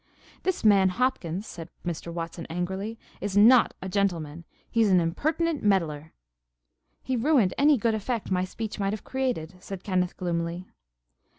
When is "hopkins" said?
0.89-1.45